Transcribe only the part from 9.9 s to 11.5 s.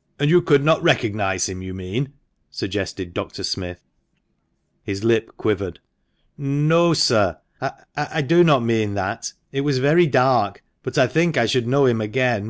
dark, but I think I